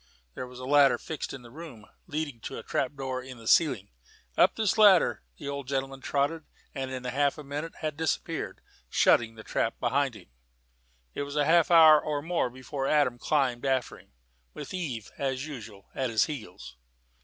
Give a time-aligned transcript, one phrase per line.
[0.33, 3.47] There was a ladder fixed in the room, leading to a trap door in the
[3.47, 3.91] ceiling.
[4.35, 9.35] Up this ladder the old gentleman trotted, and in half a minute had disappeared, shutting
[9.35, 10.31] the trap behind him.
[11.13, 14.11] It was half an hour or more before Adam climbed after him,
[14.55, 16.77] with Eve, as usual, at his heels.